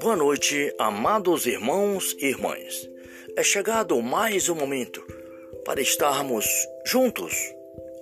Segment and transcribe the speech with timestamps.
[0.00, 2.88] Boa noite, amados irmãos e irmãs.
[3.36, 5.04] É chegado mais um momento
[5.62, 6.46] para estarmos
[6.86, 7.34] juntos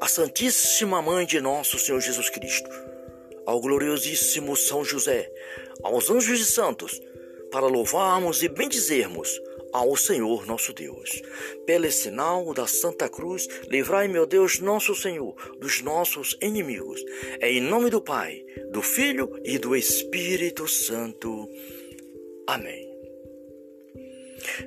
[0.00, 2.70] à Santíssima Mãe de nosso Senhor Jesus Cristo,
[3.44, 5.28] ao gloriosíssimo São José,
[5.82, 7.02] aos anjos e santos,
[7.50, 9.28] para louvarmos e bendizermos
[9.72, 11.20] ao Senhor nosso Deus.
[11.66, 17.04] Pelo sinal da Santa Cruz, livrai, meu Deus, nosso Senhor, dos nossos inimigos.
[17.40, 21.48] É em nome do Pai, do Filho e do Espírito Santo.
[22.48, 22.88] Amém.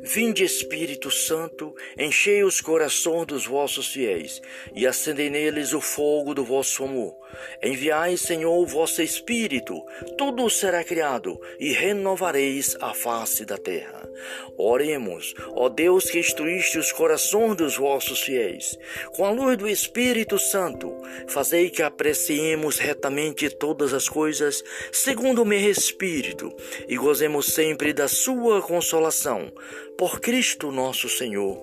[0.04, 4.40] Vinde, Espírito Santo, enchei os corações dos vossos fiéis
[4.76, 7.18] e acendei neles o fogo do vosso amor.
[7.64, 9.82] Enviai, Senhor, o vosso Espírito,
[10.18, 14.10] tudo será criado e renovareis a face da terra.
[14.58, 18.78] Oremos, ó Deus que instruíste os corações dos vossos fiéis,
[19.14, 20.96] com a luz do Espírito Santo,
[21.28, 26.54] fazei que apreciemos retamente todas as coisas, segundo o meu Espírito,
[26.88, 29.52] e gozemos sempre da sua consolação
[29.98, 31.62] por Cristo nosso Senhor.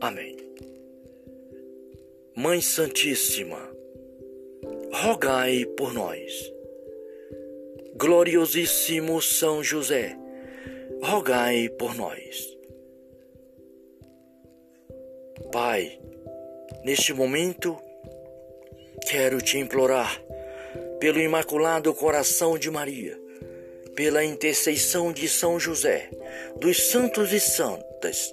[0.00, 0.36] Amém.
[2.34, 3.58] Mãe Santíssima,
[4.98, 6.50] rogai por nós.
[7.96, 10.16] Gloriosíssimo São José,
[11.02, 12.56] rogai por nós.
[15.52, 16.00] Pai,
[16.82, 17.76] neste momento,
[19.06, 20.18] quero te implorar,
[20.98, 23.20] pelo Imaculado Coração de Maria,
[23.94, 26.08] pela intercessão de São José,
[26.58, 28.32] dos santos e santas,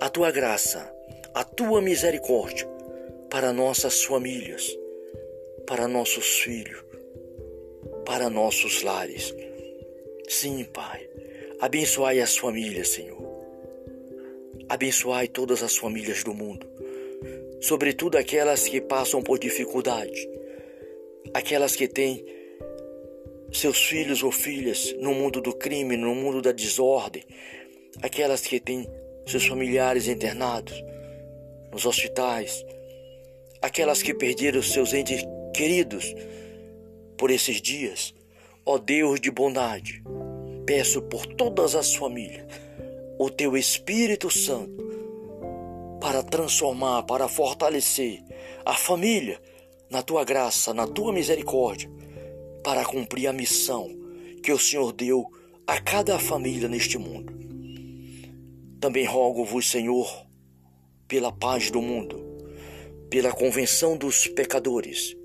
[0.00, 0.90] a tua graça,
[1.34, 2.66] a tua misericórdia
[3.28, 4.74] para nossas famílias,
[5.66, 6.82] para nossos filhos,
[8.04, 9.34] para nossos lares.
[10.28, 11.08] Sim, Pai,
[11.60, 13.22] abençoai as famílias, Senhor.
[14.68, 16.66] Abençoai todas as famílias do mundo,
[17.60, 20.28] sobretudo aquelas que passam por dificuldade,
[21.34, 22.24] aquelas que têm
[23.52, 27.22] seus filhos ou filhas no mundo do crime, no mundo da desordem,
[28.00, 28.88] aquelas que têm
[29.26, 30.82] seus familiares internados
[31.70, 32.64] nos hospitais,
[33.60, 36.14] aquelas que perderam seus entes queridos
[37.16, 38.14] por esses dias.
[38.64, 40.02] Ó Deus de bondade,
[40.64, 42.46] peço por todas as famílias
[43.18, 44.82] o teu Espírito Santo
[46.00, 48.22] para transformar, para fortalecer
[48.64, 49.40] a família
[49.90, 51.90] na tua graça, na tua misericórdia
[52.62, 53.90] para cumprir a missão
[54.42, 55.26] que o Senhor deu
[55.66, 57.32] a cada família neste mundo.
[58.80, 60.26] Também rogo-vos, Senhor,
[61.06, 62.24] pela paz do mundo,
[63.10, 65.16] pela convenção dos pecadores,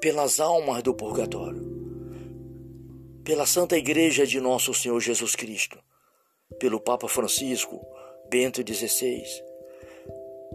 [0.00, 1.60] pelas almas do purgatório,
[3.22, 5.78] pela Santa Igreja de nosso Senhor Jesus Cristo,
[6.58, 7.84] pelo Papa Francisco,
[8.30, 9.22] Bento XVI,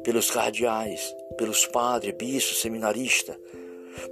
[0.03, 3.37] pelos cardeais, pelos padres, bispos, seminaristas,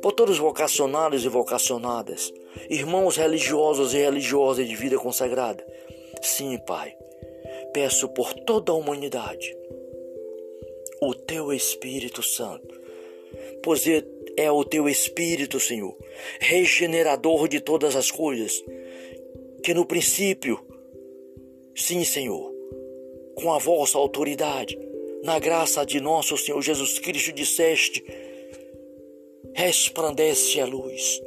[0.01, 2.31] por todos os vocacionados e vocacionadas,
[2.69, 5.65] irmãos religiosos e religiosas de vida consagrada.
[6.21, 6.95] Sim, Pai,
[7.73, 9.55] peço por toda a humanidade
[11.01, 12.79] o Teu Espírito Santo,
[13.61, 13.85] pois
[14.37, 15.95] é o Teu Espírito, Senhor,
[16.39, 18.63] regenerador de todas as coisas,
[19.63, 20.59] que no princípio,
[21.75, 22.51] sim, Senhor,
[23.35, 24.77] com a vossa autoridade,
[25.23, 28.03] na graça de nosso Senhor Jesus Cristo, disseste
[29.55, 31.21] resplandece a luz.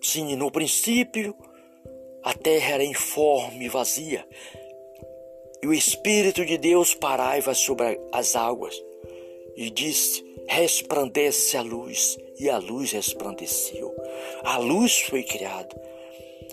[0.00, 1.34] Sim, no princípio
[2.22, 4.26] a terra era informe e vazia,
[5.62, 8.74] e o Espírito de Deus parava sobre as águas,
[9.56, 13.94] e disse: Resplandece a luz, e a luz resplandeceu.
[14.44, 15.74] A luz foi criada.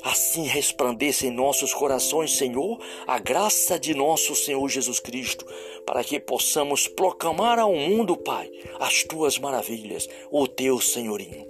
[0.04, 2.78] Assim resplandeça em nossos corações, Senhor,
[3.08, 5.46] a graça de nosso Senhor Jesus Cristo,
[5.86, 11.48] para que possamos proclamar ao mundo, Pai, as tuas maravilhas, o teu senhorinho.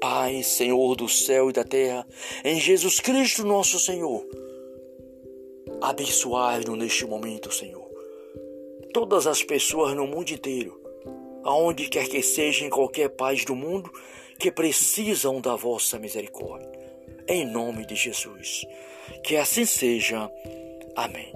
[0.00, 2.06] Pai, Senhor do céu e da terra,
[2.44, 4.24] em Jesus Cristo nosso Senhor,
[5.80, 7.86] abençoai-nos neste momento, Senhor.
[8.92, 10.80] Todas as pessoas no mundo inteiro,
[11.46, 13.90] aonde quer que seja em qualquer país do mundo,
[14.38, 16.76] que precisam da vossa misericórdia
[17.28, 18.66] em nome de Jesus.
[19.22, 20.30] Que assim seja.
[20.94, 21.32] Amém.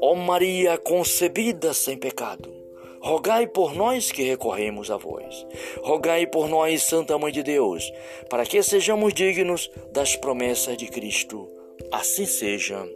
[0.00, 2.52] Ó Maria concebida sem pecado,
[3.00, 5.46] rogai por nós que recorremos a vós.
[5.82, 7.90] Rogai por nós, Santa Mãe de Deus,
[8.28, 11.48] para que sejamos dignos das promessas de Cristo.
[11.92, 12.86] Assim seja.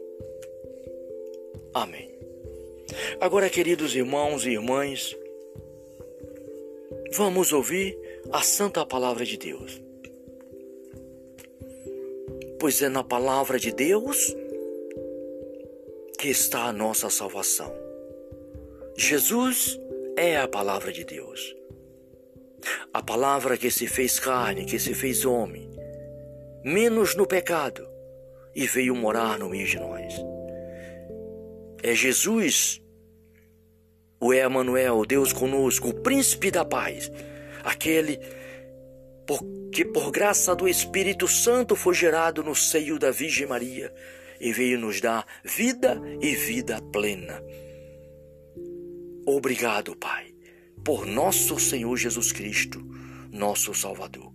[1.73, 2.12] Amém.
[3.20, 5.17] Agora, queridos irmãos e irmãs,
[7.12, 7.99] vamos ouvir
[8.33, 9.85] a santa palavra de Deus
[12.65, 14.35] pois é na palavra de Deus
[16.19, 17.71] que está a nossa salvação.
[18.97, 19.79] Jesus
[20.17, 21.55] é a palavra de Deus.
[22.91, 25.69] A palavra que se fez carne, que se fez homem,
[26.65, 27.87] menos no pecado
[28.55, 30.15] e veio morar no meio de nós.
[31.83, 32.81] É Jesus,
[34.25, 37.12] o Emmanuel, Deus conosco, o príncipe da paz,
[37.62, 38.19] aquele
[39.71, 43.93] que por graça do Espírito Santo foi gerado no seio da Virgem Maria
[44.41, 47.43] e veio nos dar vida e vida plena.
[49.26, 50.32] Obrigado, Pai,
[50.82, 52.81] por nosso Senhor Jesus Cristo,
[53.31, 54.32] nosso Salvador.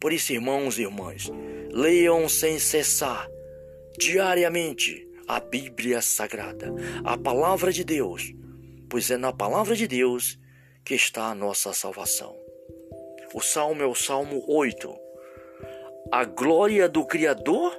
[0.00, 1.30] Por isso, irmãos e irmãs,
[1.70, 3.28] leiam sem cessar,
[3.96, 8.32] diariamente, a Bíblia Sagrada, a Palavra de Deus,
[8.90, 10.36] pois é na Palavra de Deus
[10.84, 12.36] que está a nossa salvação.
[13.32, 14.92] O salmo é o Salmo 8.
[16.10, 17.76] A glória do Criador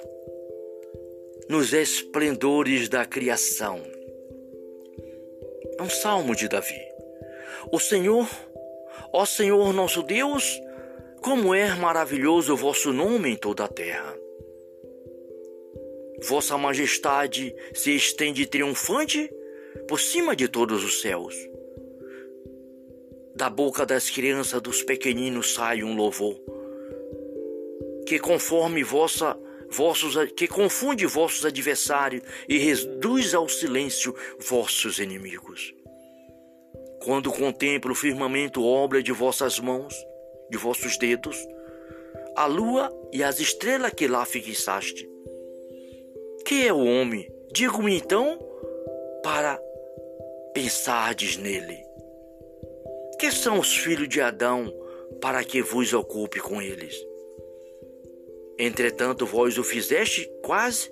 [1.50, 3.84] nos esplendores da criação.
[5.78, 6.82] É um salmo de Davi.
[7.70, 8.30] O Senhor,
[9.12, 10.62] ó Senhor nosso Deus,
[11.22, 14.16] como é maravilhoso o vosso nome em toda a terra.
[16.24, 19.30] Vossa majestade se estende triunfante
[19.88, 21.36] por cima de todos os céus.
[23.36, 26.40] Da boca das crianças dos pequeninos sai um louvor,
[28.06, 29.38] que conforme vossa
[29.70, 35.74] vossos que confunde vossos adversários e reduz ao silêncio vossos inimigos.
[37.04, 39.96] Quando contemplo o firmamento obra de vossas mãos,
[40.50, 41.38] de vossos dedos,
[42.36, 45.10] a lua e as estrelas que lá fixaste.
[46.46, 47.28] Que é o homem?
[47.54, 48.38] Digo-me então
[49.24, 49.60] para
[50.54, 51.84] pensardes nele.
[53.20, 54.74] Que são os filhos de Adão
[55.22, 56.96] para que vos ocupe com eles?
[58.58, 60.92] Entretanto, vós o fizeste quase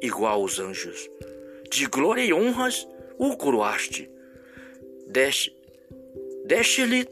[0.00, 1.08] igual aos anjos.
[1.70, 2.86] De glória e honras
[3.18, 4.10] o coroaste.
[6.44, 7.06] Deste-lhe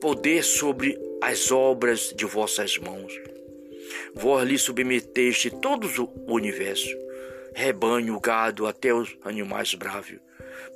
[0.00, 3.12] poder sobre as obras de vossas mãos.
[4.14, 5.88] Vós lhe submeteste todo
[6.26, 6.96] o universo,
[7.58, 10.20] rebanho, gado, até os animais bravos,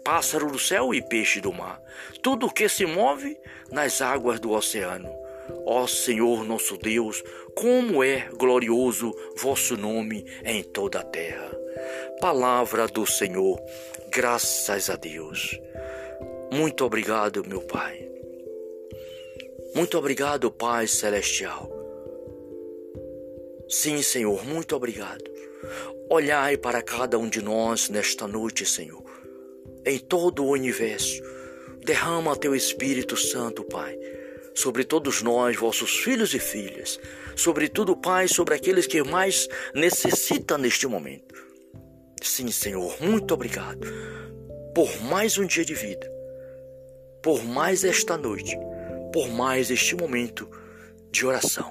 [0.05, 1.81] pássaro do céu e peixe do mar,
[2.20, 3.38] tudo o que se move
[3.70, 5.08] nas águas do oceano.
[5.64, 7.23] Ó Senhor nosso Deus,
[7.55, 11.56] como é glorioso vosso nome em toda a terra.
[12.20, 13.61] Palavra do Senhor,
[14.11, 15.56] graças a Deus.
[16.50, 18.08] Muito obrigado, meu Pai.
[19.75, 21.70] Muito obrigado, Pai Celestial.
[23.69, 25.31] Sim, Senhor, muito obrigado.
[26.10, 29.02] Olhai para cada um de nós nesta noite, Senhor.
[29.84, 31.22] Em todo o universo,
[31.84, 33.98] derrama teu Espírito Santo, Pai,
[34.54, 37.00] sobre todos nós, vossos filhos e filhas,
[37.34, 41.34] sobretudo, Pai, sobre aqueles que mais necessitam neste momento.
[42.22, 43.86] Sim, Senhor, muito obrigado
[44.74, 46.10] por mais um dia de vida,
[47.22, 48.56] por mais esta noite
[49.12, 50.48] por mais este momento
[51.10, 51.70] de oração.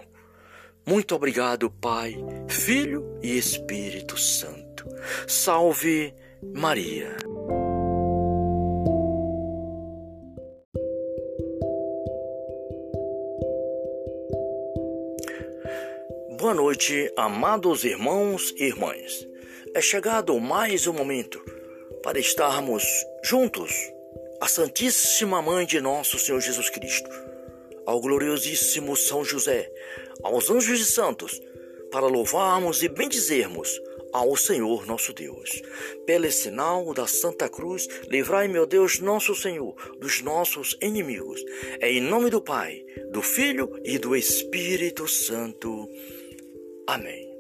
[0.86, 2.16] Muito obrigado, Pai,
[2.48, 4.88] Filho e Espírito Santo.
[5.28, 7.16] Salve Maria.
[16.40, 19.28] Boa noite, amados irmãos e irmãs.
[19.76, 21.40] É chegado mais um momento
[22.02, 22.84] para estarmos
[23.24, 23.72] juntos,
[24.42, 27.10] a Santíssima Mãe de Nosso Senhor Jesus Cristo
[27.86, 29.70] ao gloriosíssimo São José,
[30.24, 31.42] aos anjos e santos,
[31.92, 33.80] para louvarmos e bendizermos
[34.14, 35.62] ao Senhor nosso Deus.
[36.06, 41.44] Pelo sinal da Santa Cruz, livrai, meu Deus, nosso Senhor, dos nossos inimigos.
[41.80, 45.88] É em nome do Pai, do Filho e do Espírito Santo.
[46.88, 47.31] Amém.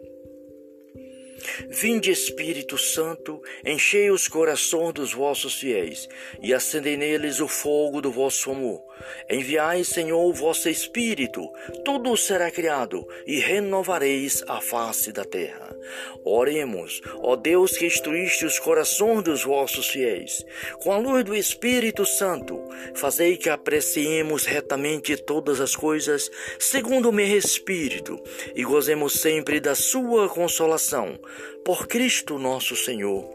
[1.69, 6.07] Vinde, Espírito Santo, enchei os corações dos vossos fiéis
[6.41, 8.83] e acendei neles o fogo do vosso amor.
[9.29, 11.49] Enviai, Senhor, o vosso Espírito,
[11.83, 15.75] tudo será criado e renovareis a face da terra.
[16.23, 20.45] Oremos, ó Deus que instruíste os corações dos vossos fiéis,
[20.83, 26.29] com a luz do Espírito Santo, fazei que apreciemos retamente todas as coisas,
[26.59, 28.21] segundo o meu Espírito,
[28.55, 31.19] e gozemos sempre da sua consolação
[31.63, 33.29] por Cristo nosso Senhor.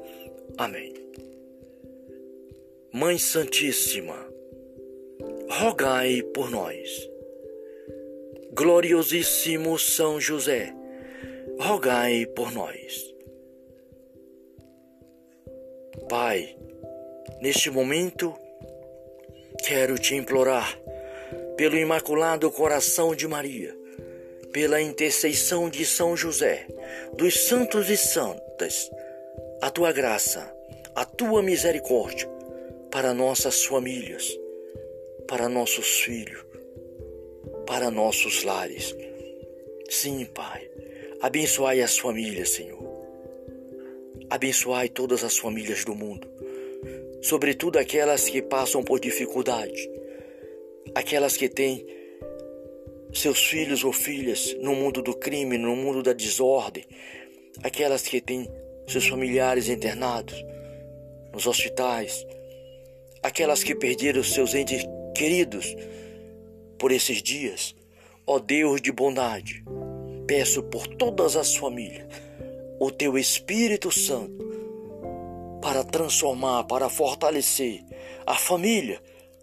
[0.59, 0.95] Amém.
[2.93, 4.17] Mãe Santíssima,
[5.51, 7.11] rogai por nós.
[8.53, 10.75] Gloriosíssimo São José,
[11.59, 13.15] rogai por nós.
[16.09, 16.57] Pai,
[17.43, 18.35] neste momento,
[19.67, 20.81] quero te implorar,
[21.57, 23.77] pelo Imaculado Coração de Maria,
[24.57, 26.67] pela intercessão de São José,
[27.13, 28.91] dos santos e santas,
[29.61, 30.51] a tua graça,
[30.95, 32.27] a tua misericórdia
[32.91, 34.35] para nossas famílias,
[35.29, 36.43] para nossos filhos,
[37.67, 38.97] para nossos lares.
[39.91, 40.71] Sim, Pai,
[41.21, 42.83] Abençoai as famílias, Senhor.
[44.31, 46.27] Abençoai todas as famílias do mundo,
[47.21, 49.87] sobretudo aquelas que passam por dificuldade,
[50.95, 51.96] aquelas que têm
[53.21, 56.85] seus filhos ou filhas no mundo do crime, no mundo da desordem,
[57.63, 58.49] aquelas que têm
[58.87, 60.45] seus familiares internados
[61.33, 62.27] nos hospitais,
[63.23, 65.75] aquelas que perderam seus entes queridos
[66.79, 67.75] por esses dias.
[68.27, 69.65] Ó Deus de bondade,
[70.27, 72.07] peço por todas as famílias
[72.79, 74.45] o teu Espírito Santo
[75.63, 77.83] para transformar, para fortalecer
[78.27, 79.01] a família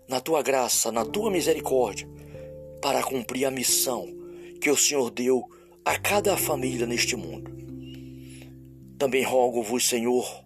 [0.07, 2.07] na tua graça, na tua misericórdia,
[2.83, 4.05] para cumprir a missão
[4.59, 5.49] que o Senhor deu
[5.85, 7.49] a cada família neste mundo.
[8.99, 10.43] Também rogo-vos, Senhor,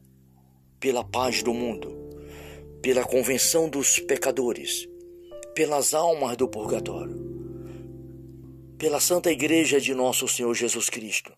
[0.80, 1.90] pela paz do mundo,
[2.80, 4.88] pela convenção dos pecadores,
[5.56, 7.18] pelas almas do purgatório,
[8.78, 11.34] pela Santa Igreja de Nosso Senhor Jesus Cristo,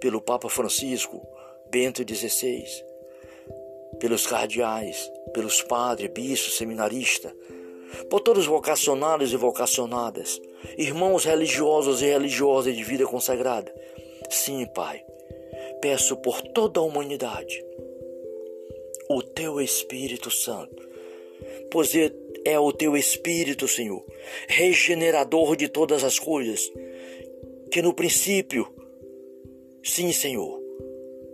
[0.00, 1.20] pelo Papa Francisco,
[1.70, 2.64] Bento XVI,
[4.00, 7.34] pelos cardeais, pelos padres, bispos, seminaristas,
[8.08, 10.40] por todos os vocacionados e vocacionadas,
[10.76, 13.74] irmãos religiosos e religiosas de vida consagrada.
[14.30, 15.04] Sim, Pai,
[15.80, 17.62] peço por toda a humanidade
[19.08, 20.88] o teu Espírito Santo,
[21.70, 22.10] pois é,
[22.44, 24.04] é o teu Espírito, Senhor,
[24.48, 26.72] regenerador de todas as coisas,
[27.70, 28.66] que no princípio,
[29.82, 30.60] sim, Senhor,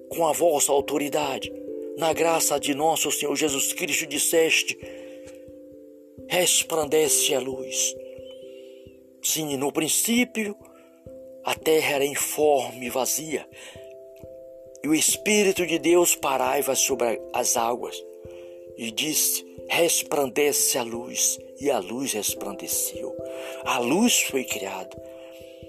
[0.09, 1.53] com a vossa autoridade,
[1.97, 4.77] na graça de nosso Senhor Jesus Cristo, disseste:
[6.29, 7.95] resplandece a luz.
[9.23, 10.57] Sim, no princípio,
[11.45, 13.47] a terra era informe e vazia,
[14.83, 18.03] e o Espírito de Deus paraiva sobre as águas,
[18.77, 23.15] e disse: resplandece a luz, e a luz resplandeceu.
[23.65, 24.97] A luz foi criada.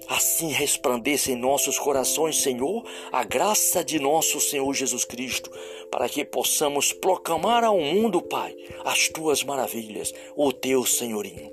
[0.07, 5.49] Assim resplandeça em nossos corações, Senhor, a graça de nosso Senhor Jesus Cristo,
[5.89, 11.51] para que possamos proclamar ao mundo, Pai, as tuas maravilhas, o teu senhorinho.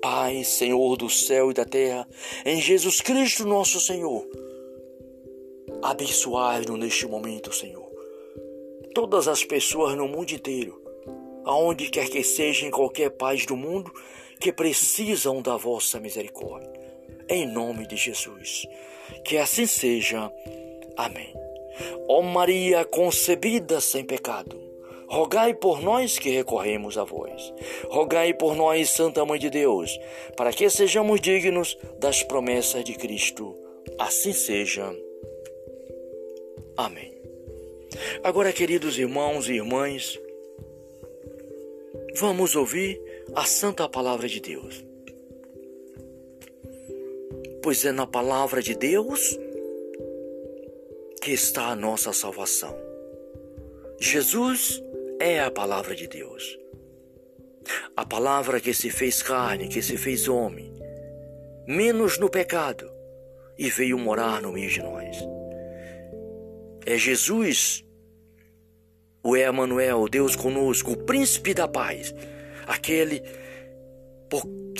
[0.00, 2.08] Pai, Senhor do céu e da terra,
[2.44, 4.26] em Jesus Cristo, nosso Senhor,
[5.82, 7.88] abençoai-nos neste momento, Senhor.
[8.94, 10.82] Todas as pessoas no mundo inteiro,
[11.44, 13.92] aonde quer que seja, em qualquer país do mundo,
[14.40, 16.79] que precisam da vossa misericórdia
[17.30, 18.66] em nome de Jesus.
[19.24, 20.30] Que assim seja.
[20.96, 21.32] Amém.
[22.08, 24.60] Ó Maria concebida sem pecado,
[25.08, 27.54] rogai por nós que recorremos a vós.
[27.88, 29.98] Rogai por nós, Santa Mãe de Deus,
[30.36, 33.54] para que sejamos dignos das promessas de Cristo.
[33.98, 34.94] Assim seja.
[36.76, 37.14] Amém.
[38.22, 40.18] Agora, queridos irmãos e irmãs,
[42.16, 43.00] vamos ouvir
[43.34, 44.89] a santa palavra de Deus
[47.62, 49.38] pois é na palavra de Deus
[51.20, 52.76] que está a nossa salvação.
[54.00, 54.82] Jesus
[55.20, 56.58] é a palavra de Deus.
[57.94, 60.72] A palavra que se fez carne, que se fez homem,
[61.66, 62.90] menos no pecado,
[63.58, 65.16] e veio morar no meio de nós.
[66.86, 67.84] É Jesus,
[69.22, 72.14] o Emmanuel, Deus conosco, o príncipe da paz,
[72.66, 73.22] aquele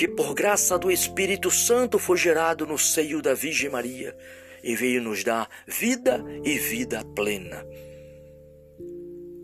[0.00, 4.16] que por graça do Espírito Santo foi gerado no seio da Virgem Maria
[4.64, 7.62] e veio nos dar vida e vida plena.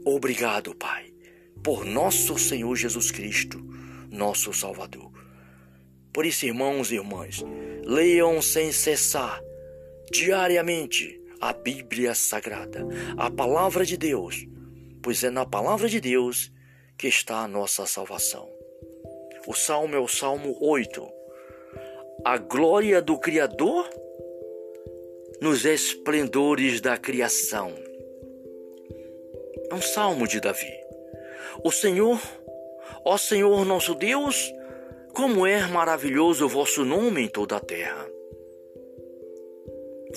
[0.02, 1.12] Obrigado, Pai,
[1.62, 3.62] por nosso Senhor Jesus Cristo,
[4.10, 5.12] nosso Salvador.
[6.10, 7.44] Por isso, irmãos e irmãs,
[7.84, 9.38] leiam sem cessar,
[10.10, 12.82] diariamente, a Bíblia Sagrada,
[13.18, 14.46] a Palavra de Deus,
[15.02, 16.50] pois é na Palavra de Deus
[16.96, 18.55] que está a nossa salvação.
[19.46, 21.08] O salmo é o Salmo 8.
[22.24, 23.88] A glória do Criador
[25.40, 27.72] nos esplendores da criação.
[29.70, 30.72] É um salmo de Davi.
[31.62, 32.20] O Senhor,
[33.04, 34.52] ó Senhor nosso Deus,
[35.14, 38.04] como é maravilhoso o vosso nome em toda a terra.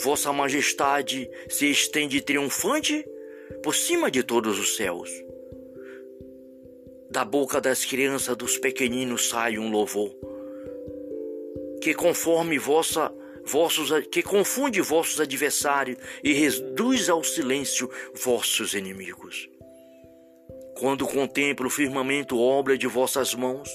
[0.01, 3.05] Vossa majestade se estende triunfante
[3.61, 5.28] por cima de todos os céus.
[7.09, 10.15] Da boca das crianças, dos pequeninos sai um louvor.
[11.81, 13.11] Que conforme vossa
[13.45, 19.49] vossos que confunde vossos adversários e reduz ao silêncio vossos inimigos.
[20.77, 23.69] Quando contemplo o firmamento obra de vossas mãos,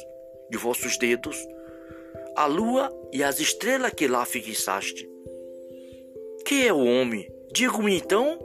[0.49, 1.37] de vossos dedos,
[2.37, 5.09] a lua e as estrelas que lá fixaste.
[6.47, 7.31] Que é o homem?
[7.53, 8.39] Digo-me então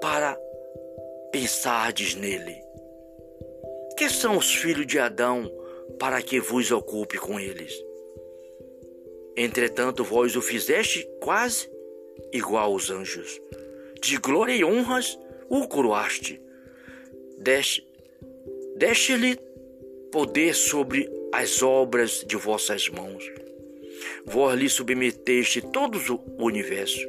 [0.00, 0.38] para
[1.30, 2.71] pensardes nele.
[3.96, 5.50] Que são os filhos de Adão
[5.98, 7.72] para que vos ocupe com eles?
[9.36, 11.70] Entretanto, vós o fizeste quase
[12.32, 13.40] igual aos anjos.
[14.02, 15.18] De glória e honras
[15.48, 16.40] o coroaste.
[18.76, 19.38] Deste-lhe
[20.10, 23.24] poder sobre as obras de vossas mãos.
[24.26, 25.98] Vós lhe submeteste todo
[26.38, 27.00] o universo,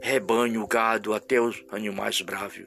[0.00, 2.66] rebanho, gado, até os animais bravos,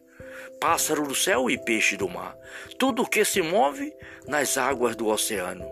[0.59, 2.37] pássaro do céu e peixe do mar,
[2.77, 3.93] tudo o que se move
[4.27, 5.65] nas águas do oceano.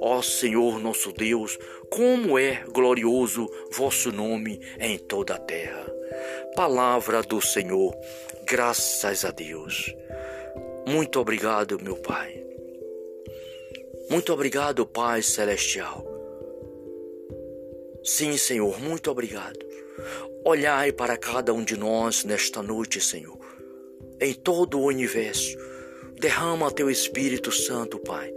[0.00, 1.58] Ó Senhor nosso Deus,
[1.90, 5.86] como é glorioso vosso nome em toda a terra.
[6.54, 7.94] Palavra do Senhor,
[8.44, 9.94] graças a Deus.
[10.86, 12.44] Muito obrigado, meu Pai.
[14.10, 16.04] Muito obrigado, Pai Celestial.
[18.02, 19.58] Sim, Senhor, muito obrigado.
[20.44, 23.39] Olhai para cada um de nós nesta noite, Senhor.
[24.20, 25.56] Em todo o universo,
[26.18, 28.32] derrama teu Espírito Santo, Pai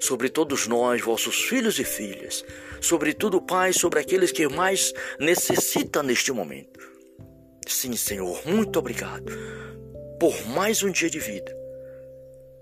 [0.00, 2.44] sobre todos nós, vossos filhos e filhas,
[2.80, 6.80] sobretudo, Pai, sobre aqueles que mais necessitam neste momento.
[7.68, 9.30] Sim, Senhor, muito obrigado
[10.18, 11.54] por mais um dia de vida,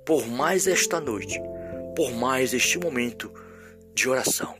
[0.04, 1.40] por mais esta noite,
[1.96, 3.32] por mais este momento
[3.94, 4.56] de oração.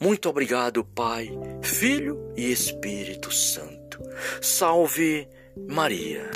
[0.00, 1.28] Muito obrigado, Pai,
[1.60, 4.00] Filho e Espírito Santo.
[4.40, 5.28] Salve
[5.68, 6.30] Maria.